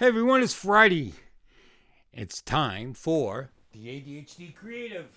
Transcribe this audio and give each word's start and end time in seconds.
Hey 0.00 0.06
everyone, 0.06 0.42
it's 0.42 0.54
Friday. 0.54 1.12
It's 2.10 2.40
time 2.40 2.94
for 2.94 3.50
the 3.72 3.80
ADHD 3.80 4.54
Creative. 4.54 5.08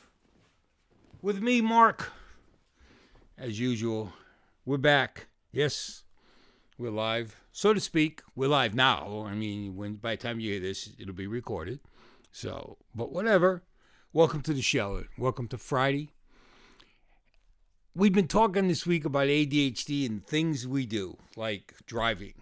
With 1.22 1.42
me, 1.42 1.62
Mark. 1.62 2.12
As 3.38 3.62
usual, 3.62 4.12
we're 4.66 4.76
back. 4.76 5.28
Yes, 5.54 6.04
we're 6.78 6.92
live, 6.92 7.38
so 7.54 7.74
to 7.74 7.80
speak. 7.80 8.24
We're 8.36 8.50
live 8.50 8.76
now. 8.76 9.24
I 9.26 9.36
mean, 9.36 9.78
when 9.78 9.94
by 9.94 10.18
the 10.18 10.22
time 10.22 10.42
you 10.42 10.52
hear 10.52 10.60
this, 10.60 10.90
it'll 11.00 11.14
be 11.14 11.28
recorded. 11.28 11.80
So, 12.34 12.76
but 12.94 13.10
whatever. 13.10 13.64
Welcome 14.12 14.42
to 14.42 14.54
the 14.54 14.62
show. 14.62 15.06
Welcome 15.18 15.48
to 15.48 15.58
Friday. 15.58 16.10
We've 17.96 18.12
been 18.12 18.28
talking 18.28 18.68
this 18.68 18.86
week 18.86 19.06
about 19.06 19.28
ADHD 19.28 20.06
and 20.06 20.28
things 20.28 20.68
we 20.68 20.86
do, 20.86 21.20
like 21.38 21.74
driving 21.86 22.34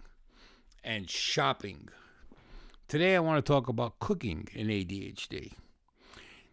and 0.82 1.08
shopping. 1.08 1.88
Today, 2.92 3.16
I 3.16 3.20
want 3.20 3.42
to 3.42 3.50
talk 3.50 3.68
about 3.68 3.98
cooking 4.00 4.48
in 4.52 4.66
ADHD. 4.66 5.52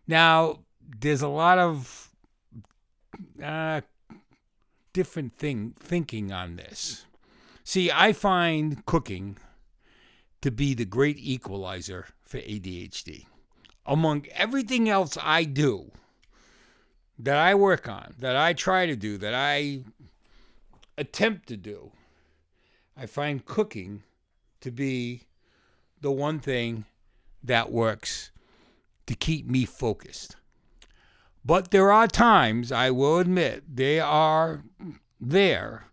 Now, 0.08 0.60
there's 1.02 1.22
a 1.22 1.28
lot 1.28 1.60
of 1.60 2.12
uh, 3.44 3.82
different 4.94 5.36
thing 5.36 5.76
thinking 5.78 6.32
on 6.32 6.56
this. 6.56 7.06
See, 7.66 7.92
I 7.92 8.14
find 8.14 8.86
cooking 8.86 9.36
to 10.40 10.50
be 10.50 10.74
the 10.74 10.86
great 10.86 11.18
equalizer 11.20 12.08
for 12.24 12.38
ADHD. 12.38 13.26
Among 13.86 14.26
everything 14.34 14.88
else 14.88 15.18
I 15.22 15.44
do, 15.44 15.92
that 17.18 17.36
I 17.36 17.54
work 17.54 17.90
on, 17.90 18.14
that 18.18 18.38
I 18.38 18.54
try 18.54 18.86
to 18.86 18.96
do, 18.96 19.18
that 19.18 19.34
I 19.34 19.82
attempt 20.98 21.50
to 21.50 21.58
do, 21.58 21.92
I 22.96 23.08
find 23.08 23.44
cooking 23.44 24.04
to 24.62 24.72
be 24.72 25.24
the 26.02 26.12
one 26.12 26.40
thing 26.40 26.86
that 27.44 27.72
works 27.72 28.32
to 29.08 29.16
keep 29.16 29.48
me 29.48 29.66
focused. 29.66 30.36
But 31.44 31.72
there 31.72 31.92
are 31.92 32.08
times, 32.08 32.72
I 32.72 32.92
will 32.92 33.20
admit, 33.20 33.64
they 33.76 34.00
are 34.00 34.64
there 35.20 35.86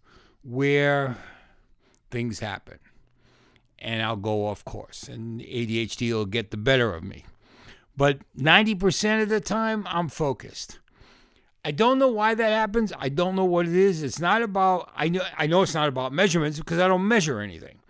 where 0.43 1.17
things 2.11 2.41
happen 2.41 2.79
and 3.79 4.03
I'll 4.03 4.17
go 4.17 4.47
off 4.47 4.65
course 4.65 5.05
and 5.05 5.41
ADHD 5.41 6.13
will 6.13 6.27
get 6.27 6.51
the 6.51 6.57
better 6.57 6.95
of 6.95 7.05
me. 7.05 7.25
But 7.97 8.19
90% 8.39 9.23
of 9.23 9.29
the 9.29 9.41
time, 9.41 9.87
I'm 9.89 10.09
focused. 10.09 10.79
I 11.65 11.73
don't 11.73 11.99
know 11.99 12.09
why 12.09 12.35
that 12.35 12.51
happens. 12.51 12.93
I 12.99 13.09
don't 13.09 13.35
know 13.35 13.45
what 13.45 13.67
it 13.67 13.75
is. 13.75 14.03
It's 14.03 14.21
not 14.21 14.43
about 14.43 14.93
I 14.95 15.09
know 15.09 15.23
I 15.37 15.49
know 15.49 15.63
it's 15.63 15.75
not 15.75 15.89
about 15.89 16.13
measurements 16.13 16.59
because 16.59 16.79
I 16.79 16.87
don't 16.87 17.09
measure 17.09 17.41
anything. 17.41 17.81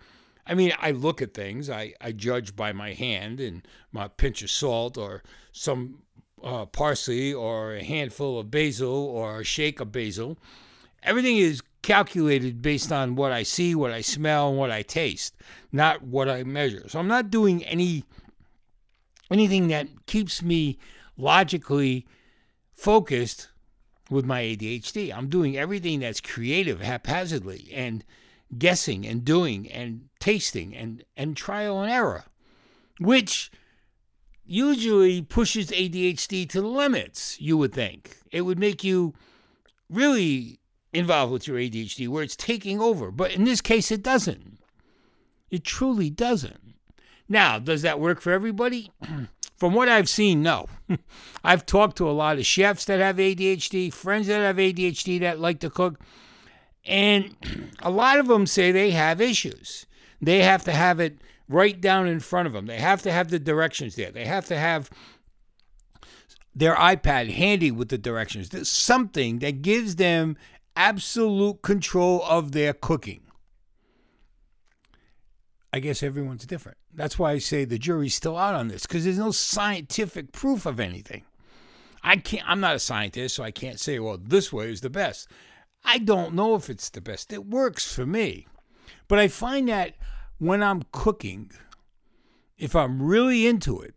I 0.47 0.53
mean, 0.53 0.71
I 0.79 0.91
look 0.91 1.21
at 1.21 1.33
things. 1.33 1.69
I, 1.69 1.93
I 1.99 2.11
judge 2.11 2.55
by 2.55 2.71
my 2.71 2.93
hand 2.93 3.39
and 3.39 3.67
my 3.91 4.07
pinch 4.07 4.41
of 4.41 4.49
salt 4.49 4.97
or 4.97 5.23
some 5.51 6.03
uh, 6.43 6.65
parsley 6.65 7.33
or 7.33 7.73
a 7.75 7.83
handful 7.83 8.39
of 8.39 8.49
basil 8.49 8.93
or 8.93 9.41
a 9.41 9.43
shake 9.43 9.79
of 9.79 9.91
basil. 9.91 10.37
Everything 11.03 11.37
is 11.37 11.61
calculated 11.81 12.61
based 12.61 12.91
on 12.91 13.15
what 13.15 13.31
I 13.31 13.43
see, 13.43 13.75
what 13.75 13.91
I 13.91 14.01
smell, 14.01 14.49
and 14.49 14.57
what 14.57 14.71
I 14.71 14.81
taste, 14.81 15.35
not 15.71 16.01
what 16.03 16.29
I 16.29 16.43
measure. 16.43 16.87
So 16.87 16.99
I'm 16.99 17.07
not 17.07 17.29
doing 17.29 17.63
any 17.63 18.03
anything 19.29 19.67
that 19.67 19.87
keeps 20.05 20.41
me 20.41 20.77
logically 21.17 22.05
focused 22.73 23.49
with 24.09 24.25
my 24.25 24.41
ADHD. 24.41 25.13
I'm 25.13 25.27
doing 25.27 25.57
everything 25.57 25.99
that's 25.99 26.21
creative 26.21 26.79
haphazardly 26.79 27.69
and 27.73 28.05
guessing 28.55 29.05
and 29.05 29.25
doing 29.25 29.69
and 29.71 30.09
tasting 30.19 30.75
and, 30.75 31.03
and 31.15 31.35
trial 31.35 31.81
and 31.81 31.91
error, 31.91 32.25
which 32.99 33.51
usually 34.45 35.21
pushes 35.21 35.71
ADHD 35.71 36.49
to 36.49 36.61
the 36.61 36.67
limits, 36.67 37.39
you 37.41 37.57
would 37.57 37.73
think. 37.73 38.17
It 38.31 38.41
would 38.41 38.59
make 38.59 38.83
you 38.83 39.13
really 39.89 40.59
involved 40.93 41.31
with 41.31 41.47
your 41.47 41.57
ADHD 41.57 42.07
where 42.07 42.23
it's 42.23 42.35
taking 42.35 42.79
over. 42.79 43.11
But 43.11 43.31
in 43.31 43.43
this 43.43 43.61
case, 43.61 43.91
it 43.91 44.01
doesn't. 44.01 44.59
It 45.49 45.63
truly 45.63 46.09
doesn't. 46.09 46.75
Now, 47.29 47.59
does 47.59 47.81
that 47.81 47.99
work 47.99 48.21
for 48.21 48.31
everybody? 48.31 48.91
From 49.57 49.73
what 49.73 49.89
I've 49.89 50.07
seen, 50.07 50.43
no. 50.43 50.67
I've 51.43 51.65
talked 51.65 51.97
to 51.97 52.09
a 52.09 52.11
lot 52.11 52.37
of 52.37 52.45
chefs 52.45 52.85
that 52.85 52.99
have 52.99 53.17
ADHD, 53.17 53.91
friends 53.91 54.27
that 54.27 54.39
have 54.39 54.57
ADHD 54.57 55.19
that 55.21 55.39
like 55.39 55.59
to 55.61 55.69
cook, 55.69 55.99
and 56.87 57.35
a 57.79 57.91
lot 57.91 58.19
of 58.19 58.27
them 58.27 58.45
say 58.45 58.71
they 58.71 58.91
have 58.91 59.21
issues. 59.21 59.85
They 60.21 60.41
have 60.41 60.63
to 60.63 60.71
have 60.71 60.99
it 60.99 61.17
right 61.49 61.79
down 61.79 62.07
in 62.07 62.19
front 62.19 62.47
of 62.47 62.53
them. 62.53 62.65
They 62.65 62.79
have 62.79 63.01
to 63.03 63.11
have 63.11 63.29
the 63.29 63.39
directions 63.39 63.95
there. 63.95 64.11
They 64.11 64.25
have 64.25 64.45
to 64.47 64.57
have 64.57 64.89
their 66.55 66.75
iPad 66.75 67.31
handy 67.31 67.71
with 67.71 67.89
the 67.89 67.97
directions. 67.97 68.49
There's 68.49 68.69
something 68.69 69.39
that 69.39 69.61
gives 69.61 69.97
them 69.97 70.37
absolute 70.75 71.61
control 71.61 72.23
of 72.23 72.51
their 72.51 72.73
cooking. 72.73 73.21
I 75.71 75.79
guess 75.79 76.01
everyone's 76.01 76.45
different. 76.45 76.77
That's 76.93 77.19
why 77.19 77.33
I 77.33 77.37
say 77.37 77.65
the 77.65 77.77
jury's 77.77 78.15
still 78.15 78.37
out 78.37 78.55
on 78.55 78.69
this 78.69 78.83
because 78.83 79.03
there's 79.03 79.19
no 79.19 79.31
scientific 79.31 80.31
proof 80.31 80.65
of 80.65 80.79
anything. 80.79 81.23
I 82.03 82.17
can't. 82.17 82.49
I'm 82.49 82.59
not 82.59 82.75
a 82.75 82.79
scientist, 82.79 83.35
so 83.35 83.43
I 83.43 83.51
can't 83.51 83.79
say, 83.79 83.99
well, 83.99 84.17
this 84.17 84.51
way 84.51 84.71
is 84.71 84.81
the 84.81 84.89
best. 84.89 85.27
I 85.83 85.99
don't 85.99 86.33
know 86.33 86.55
if 86.55 86.69
it's 86.69 86.89
the 86.89 87.01
best. 87.01 87.31
It 87.31 87.45
works 87.45 87.91
for 87.91 88.05
me, 88.05 88.47
but 89.07 89.19
I 89.19 89.27
find 89.27 89.69
that 89.69 89.95
when 90.37 90.61
I'm 90.61 90.83
cooking, 90.91 91.51
if 92.57 92.75
I'm 92.75 93.01
really 93.01 93.47
into 93.47 93.81
it, 93.81 93.95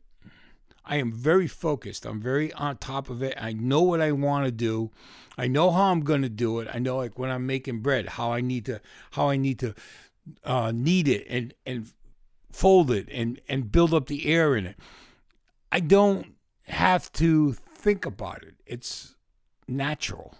I 0.84 0.96
am 0.96 1.12
very 1.12 1.46
focused. 1.46 2.04
I'm 2.04 2.20
very 2.20 2.52
on 2.54 2.78
top 2.78 3.10
of 3.10 3.22
it. 3.22 3.34
I 3.40 3.52
know 3.52 3.82
what 3.82 4.00
I 4.00 4.12
want 4.12 4.46
to 4.46 4.50
do. 4.50 4.90
I 5.38 5.46
know 5.46 5.70
how 5.70 5.92
I'm 5.92 6.00
going 6.00 6.22
to 6.22 6.28
do 6.28 6.58
it. 6.60 6.68
I 6.72 6.78
know 6.78 6.96
like 6.96 7.18
when 7.18 7.30
I'm 7.30 7.46
making 7.46 7.80
bread, 7.80 8.08
how 8.08 8.32
I 8.32 8.40
need 8.40 8.66
to 8.66 8.80
how 9.12 9.30
I 9.30 9.36
need 9.36 9.58
to 9.60 9.74
uh, 10.44 10.72
knead 10.74 11.06
it 11.06 11.26
and 11.28 11.54
and 11.64 11.92
fold 12.50 12.90
it 12.90 13.08
and 13.12 13.40
and 13.48 13.70
build 13.70 13.94
up 13.94 14.06
the 14.06 14.26
air 14.26 14.56
in 14.56 14.66
it. 14.66 14.76
I 15.70 15.80
don't 15.80 16.34
have 16.66 17.12
to 17.12 17.52
think 17.52 18.04
about 18.04 18.42
it. 18.42 18.54
It's 18.66 19.14
natural. 19.68 20.34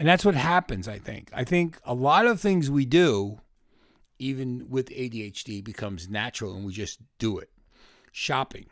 And 0.00 0.08
that's 0.08 0.24
what 0.24 0.34
happens, 0.34 0.88
I 0.88 0.98
think. 0.98 1.30
I 1.34 1.44
think 1.44 1.78
a 1.84 1.92
lot 1.92 2.24
of 2.24 2.40
things 2.40 2.70
we 2.70 2.86
do, 2.86 3.38
even 4.18 4.66
with 4.70 4.88
ADHD, 4.88 5.62
becomes 5.62 6.08
natural 6.08 6.54
and 6.54 6.64
we 6.64 6.72
just 6.72 7.00
do 7.18 7.36
it. 7.38 7.50
Shopping. 8.10 8.64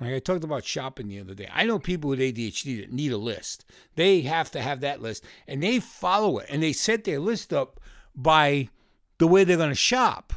Like 0.00 0.12
I 0.12 0.20
talked 0.20 0.44
about 0.44 0.64
shopping 0.64 1.08
the 1.08 1.18
other 1.18 1.34
day. 1.34 1.48
I 1.52 1.64
know 1.64 1.80
people 1.80 2.10
with 2.10 2.20
ADHD 2.20 2.82
that 2.82 2.92
need 2.92 3.10
a 3.10 3.16
list. 3.16 3.64
They 3.96 4.20
have 4.20 4.52
to 4.52 4.62
have 4.62 4.82
that 4.82 5.02
list 5.02 5.24
and 5.48 5.60
they 5.60 5.80
follow 5.80 6.38
it 6.38 6.46
and 6.50 6.62
they 6.62 6.72
set 6.72 7.02
their 7.02 7.18
list 7.18 7.52
up 7.52 7.80
by 8.14 8.68
the 9.18 9.26
way 9.26 9.42
they're 9.42 9.56
going 9.56 9.70
to 9.70 9.74
shop. 9.74 10.34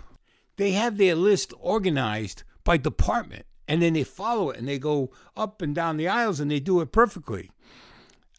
They 0.58 0.72
have 0.72 0.98
their 0.98 1.14
list 1.14 1.54
organized 1.60 2.42
by 2.64 2.78
department 2.78 3.46
and 3.68 3.84
then 3.84 3.94
they 3.94 4.04
follow 4.04 4.50
it 4.50 4.58
and 4.58 4.68
they 4.68 4.80
go 4.80 5.12
up 5.38 5.62
and 5.62 5.76
down 5.76 5.98
the 5.98 6.08
aisles 6.08 6.40
and 6.40 6.50
they 6.50 6.60
do 6.60 6.81
it 6.81 6.92
perfectly. 6.92 7.52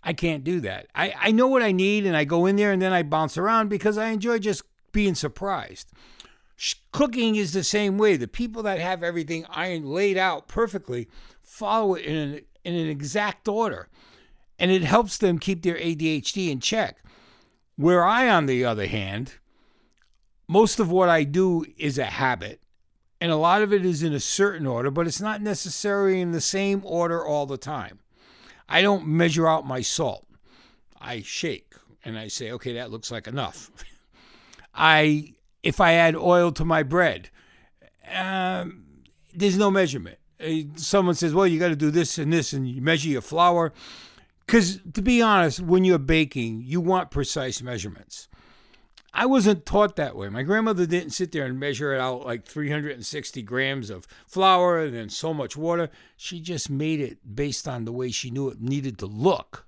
I 0.03 0.13
can't 0.13 0.45
do 0.45 0.61
that. 0.61 0.87
I, 0.95 1.15
I 1.19 1.31
know 1.33 1.47
what 1.47 1.63
I 1.63 1.73
need 1.73 2.07
and 2.07 2.17
I 2.17 2.25
go 2.25 2.47
in 2.47 2.57
there 2.57 2.73
and 2.73 2.81
then 2.81 2.93
I 2.93 3.03
bounce 3.03 3.37
around 3.37 3.69
because 3.69 3.99
I 3.99 4.09
enjoy 4.09 4.39
just 4.39 4.63
being 4.93 5.15
surprised. 5.15 5.93
Cooking 6.93 7.37
is 7.37 7.53
the 7.53 7.65
same 7.65 7.99
way. 7.99 8.17
The 8.17 8.29
people 8.29 8.63
that 8.63 8.79
have 8.79 9.03
everything 9.03 9.47
iron 9.49 9.87
laid 9.87 10.17
out 10.17 10.49
perfectly 10.49 11.09
follow 11.43 11.95
it 11.95 12.05
in 12.05 12.17
an, 12.17 12.41
in 12.65 12.75
an 12.75 12.89
exact 12.89 13.49
order. 13.49 13.89
And 14.59 14.71
it 14.71 14.83
helps 14.83 15.17
them 15.17 15.39
keep 15.39 15.63
their 15.63 15.77
ADHD 15.77 16.51
in 16.51 16.61
check. 16.61 16.99
Where 17.77 18.05
I, 18.05 18.29
on 18.29 18.45
the 18.45 18.65
other 18.65 18.87
hand, 18.87 19.35
most 20.47 20.81
of 20.81 20.91
what 20.91 21.09
I 21.09 21.25
do 21.25 21.65
is 21.79 21.97
a 21.97 22.05
habit. 22.05 22.61
And 23.23 23.31
a 23.33 23.37
lot 23.37 23.63
of 23.63 23.73
it 23.73 23.87
is 23.87 24.03
in 24.03 24.13
a 24.13 24.21
certain 24.21 24.67
order, 24.67 24.91
but 24.91 25.07
it's 25.07 25.21
not 25.21 25.41
necessarily 25.41 26.21
in 26.21 26.33
the 26.33 26.41
same 26.41 26.83
order 26.85 27.25
all 27.25 27.47
the 27.47 27.57
time. 27.57 28.00
I 28.71 28.83
don't 28.83 29.07
measure 29.07 29.49
out 29.49 29.67
my 29.67 29.81
salt. 29.83 30.27
I 31.01 31.23
shake 31.23 31.75
and 32.05 32.17
I 32.17 32.29
say, 32.29 32.53
okay, 32.53 32.75
that 32.75 32.91
looks 32.91 33.11
like 33.11 33.27
enough. 33.27 33.71
I 34.75 35.35
if 35.63 35.81
I 35.81 35.95
add 35.95 36.17
oil 36.17 36.53
to 36.53 36.65
my 36.65 36.83
bread, 36.83 37.29
um, 38.15 38.85
there's 39.35 39.59
no 39.59 39.71
measurement. 39.71 40.19
Uh, 40.43 40.63
someone 40.77 41.15
says, 41.15 41.35
well, 41.35 41.47
you 41.47 41.59
got 41.59 41.69
to 41.69 41.77
do 41.77 41.91
this 41.91 42.17
and 42.17 42.33
this, 42.33 42.53
and 42.53 42.67
you 42.69 42.81
measure 42.81 43.09
your 43.09 43.21
flour. 43.21 43.73
Because 44.47 44.81
to 44.95 45.03
be 45.03 45.21
honest, 45.21 45.61
when 45.61 45.85
you're 45.85 45.99
baking, 45.99 46.63
you 46.65 46.81
want 46.81 47.11
precise 47.11 47.61
measurements. 47.61 48.29
I 49.13 49.27
wasn't 49.27 49.67
taught 49.67 49.97
that 49.97 50.15
way. 50.17 50.29
My 50.29 50.43
grandmother 50.43 50.87
didn't 50.87 51.11
sit 51.11 51.33
there 51.33 51.45
and 51.45 51.59
measure 51.59 51.93
it 51.95 52.01
out 52.01 52.25
like 52.25 52.45
360 52.45 53.43
grams 53.43 53.91
of 53.91 54.07
flour 54.27 54.85
and 54.85 54.95
then 54.95 55.09
so 55.09 55.35
much 55.35 55.57
water. 55.57 55.91
She 56.17 56.41
just 56.41 56.71
made 56.71 57.01
it 57.01 57.19
based 57.35 57.67
on 57.67 57.85
the 57.85 57.93
way 57.93 58.11
she 58.11 58.31
knew 58.31 58.49
it 58.49 58.61
needed 58.61 58.99
to 58.99 59.07
look 59.07 59.67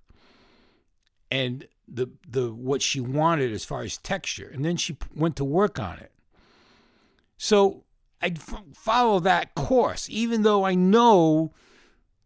and 1.32 1.66
the 1.88 2.08
the 2.28 2.52
what 2.52 2.82
she 2.82 3.00
wanted 3.00 3.52
as 3.52 3.64
far 3.64 3.82
as 3.82 3.96
texture. 3.98 4.50
And 4.52 4.64
then 4.64 4.76
she 4.76 4.96
went 5.14 5.36
to 5.36 5.44
work 5.44 5.80
on 5.80 5.98
it. 5.98 6.12
So 7.38 7.84
f- 8.20 8.62
follow 8.74 9.18
that 9.20 9.54
course, 9.54 10.08
even 10.10 10.42
though 10.42 10.64
I 10.64 10.74
know 10.74 11.52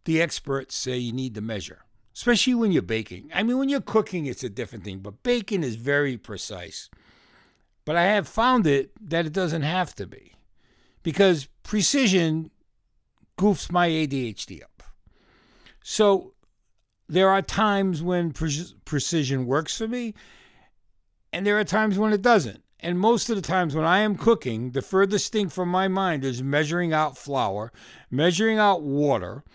the 0.03 0.21
experts 0.21 0.75
say 0.75 0.97
you 0.97 1.13
need 1.13 1.35
to 1.35 1.41
measure, 1.41 1.85
especially 2.13 2.53
when 2.53 2.71
you're 2.71 2.81
baking. 2.81 3.31
I 3.33 3.43
mean, 3.43 3.57
when 3.57 3.69
you're 3.69 3.81
cooking, 3.81 4.25
it's 4.25 4.43
a 4.43 4.49
different 4.49 4.83
thing, 4.83 4.99
but 4.99 5.23
baking 5.23 5.63
is 5.63 5.75
very 5.75 6.17
precise. 6.17 6.89
But 7.87 7.95
I 7.95 8.03
have 8.03 8.27
found 8.27 8.67
it 8.67 8.91
that 8.99 9.25
it 9.25 9.31
doesn't 9.31 9.61
have 9.61 9.95
to 9.95 10.05
be 10.05 10.33
because 11.03 11.47
precision 11.63 12.51
goofs 13.39 13.71
my 13.71 13.87
ADHD 13.87 14.61
up. 14.61 14.83
So 15.81 16.33
there 17.07 17.29
are 17.29 17.41
times 17.41 18.03
when 18.03 18.33
pre- 18.33 18.73
precision 18.83 19.45
works 19.45 19.77
for 19.77 19.87
me, 19.87 20.15
and 21.31 21.47
there 21.47 21.57
are 21.57 21.63
times 21.63 21.97
when 21.97 22.11
it 22.11 22.21
doesn't. 22.21 22.61
And 22.81 22.99
most 22.99 23.29
of 23.29 23.37
the 23.37 23.41
times 23.41 23.73
when 23.73 23.85
I 23.85 23.99
am 23.99 24.17
cooking, 24.17 24.71
the 24.71 24.81
furthest 24.81 25.31
thing 25.31 25.47
from 25.47 25.69
my 25.69 25.87
mind 25.87 26.25
is 26.25 26.43
measuring 26.43 26.91
out 26.91 27.17
flour, 27.17 27.71
measuring 28.11 28.59
out 28.59 28.81
water. 28.81 29.45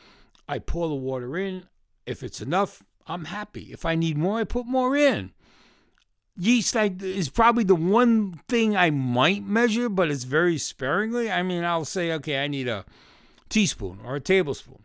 I 0.48 0.58
pour 0.58 0.88
the 0.88 0.94
water 0.94 1.36
in. 1.36 1.64
If 2.06 2.22
it's 2.22 2.40
enough, 2.40 2.82
I'm 3.06 3.26
happy. 3.26 3.68
If 3.72 3.84
I 3.84 3.94
need 3.94 4.16
more, 4.16 4.38
I 4.38 4.44
put 4.44 4.64
more 4.64 4.96
in. 4.96 5.32
Yeast 6.36 6.76
I, 6.76 6.94
is 7.00 7.28
probably 7.28 7.64
the 7.64 7.74
one 7.74 8.40
thing 8.48 8.76
I 8.76 8.90
might 8.90 9.44
measure, 9.44 9.88
but 9.88 10.10
it's 10.10 10.24
very 10.24 10.56
sparingly. 10.56 11.30
I 11.30 11.42
mean, 11.42 11.62
I'll 11.62 11.84
say, 11.84 12.12
okay, 12.12 12.42
I 12.42 12.48
need 12.48 12.68
a 12.68 12.84
teaspoon 13.50 14.00
or 14.02 14.16
a 14.16 14.20
tablespoon. 14.20 14.82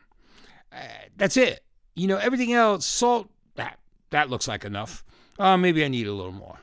Uh, 0.73 0.79
that's 1.15 1.37
it. 1.37 1.63
You 1.95 2.07
know, 2.07 2.17
everything 2.17 2.53
else, 2.53 2.85
salt, 2.85 3.29
that, 3.55 3.79
that 4.09 4.29
looks 4.29 4.47
like 4.47 4.65
enough. 4.65 5.05
Uh, 5.39 5.55
maybe 5.55 5.85
I 5.85 5.87
need 5.87 6.07
a 6.07 6.13
little 6.13 6.33
more. 6.33 6.59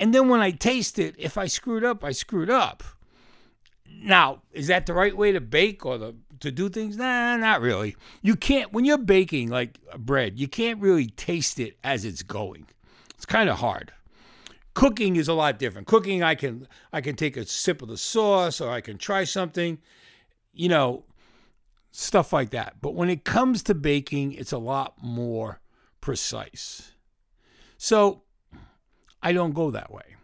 And 0.00 0.14
then 0.14 0.28
when 0.28 0.40
I 0.40 0.50
taste 0.50 0.98
it, 0.98 1.14
if 1.16 1.38
I 1.38 1.46
screwed 1.46 1.84
up, 1.84 2.02
I 2.02 2.12
screwed 2.12 2.50
up. 2.50 2.82
Now, 4.02 4.42
is 4.52 4.66
that 4.66 4.86
the 4.86 4.94
right 4.94 5.16
way 5.16 5.30
to 5.30 5.40
bake 5.40 5.86
or 5.86 5.98
the, 5.98 6.16
to 6.40 6.50
do 6.50 6.68
things? 6.68 6.96
Nah, 6.96 7.36
not 7.36 7.60
really. 7.60 7.96
You 8.22 8.34
can't, 8.34 8.72
when 8.72 8.84
you're 8.84 8.98
baking 8.98 9.50
like 9.50 9.78
bread, 9.96 10.38
you 10.38 10.48
can't 10.48 10.80
really 10.80 11.06
taste 11.06 11.60
it 11.60 11.78
as 11.84 12.04
it's 12.04 12.22
going. 12.22 12.66
It's 13.14 13.26
kind 13.26 13.48
of 13.48 13.58
hard. 13.58 13.92
Cooking 14.74 15.16
is 15.16 15.28
a 15.28 15.34
lot 15.34 15.58
different. 15.58 15.86
Cooking, 15.86 16.22
I 16.22 16.34
can 16.34 16.68
I 16.92 17.00
can 17.00 17.16
take 17.16 17.36
a 17.36 17.44
sip 17.44 17.82
of 17.82 17.88
the 17.88 17.96
sauce 17.96 18.60
or 18.60 18.70
I 18.70 18.80
can 18.80 18.98
try 18.98 19.24
something, 19.24 19.78
you 20.52 20.68
know, 20.68 21.04
stuff 21.90 22.32
like 22.32 22.50
that. 22.50 22.76
But 22.80 22.94
when 22.94 23.10
it 23.10 23.24
comes 23.24 23.62
to 23.64 23.74
baking, 23.74 24.32
it's 24.32 24.52
a 24.52 24.58
lot 24.58 24.94
more 25.02 25.60
precise. 26.00 26.92
So 27.76 28.22
I 29.22 29.32
don't 29.32 29.54
go 29.54 29.70
that 29.70 29.92
way. 29.92 30.16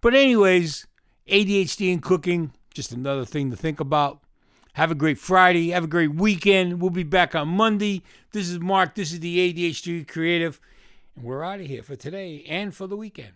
But, 0.00 0.14
anyways, 0.14 0.86
ADHD 1.28 1.92
and 1.92 2.02
cooking, 2.02 2.52
just 2.72 2.92
another 2.92 3.24
thing 3.24 3.50
to 3.50 3.56
think 3.56 3.80
about. 3.80 4.20
Have 4.74 4.90
a 4.90 4.94
great 4.94 5.18
Friday. 5.18 5.70
Have 5.70 5.84
a 5.84 5.88
great 5.88 6.14
weekend. 6.14 6.80
We'll 6.80 6.90
be 6.90 7.04
back 7.04 7.34
on 7.34 7.48
Monday. 7.48 8.02
This 8.32 8.48
is 8.48 8.58
Mark. 8.58 8.94
This 8.96 9.12
is 9.12 9.20
the 9.20 9.52
ADHD 9.52 10.06
Creative. 10.06 10.60
And 11.14 11.24
we're 11.24 11.44
out 11.44 11.60
of 11.60 11.66
here 11.66 11.82
for 11.82 11.96
today 11.96 12.44
and 12.48 12.74
for 12.74 12.86
the 12.86 12.96
weekend. 12.96 13.32